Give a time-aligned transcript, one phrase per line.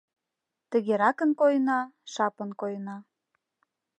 [0.69, 1.79] Тыгеракын койына—
[2.13, 2.97] шапын койына